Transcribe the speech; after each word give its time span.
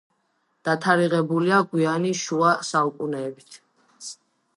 დათარიღებულია 0.69 1.59
გვიანი 1.73 2.13
შუა 2.21 2.55
საუკუნეებით. 2.71 3.59